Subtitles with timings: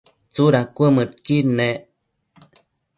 [0.33, 1.77] tsuda cuëmëdqui nec?